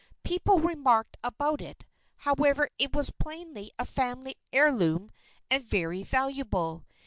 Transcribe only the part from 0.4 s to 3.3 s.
remarked about it, however. It was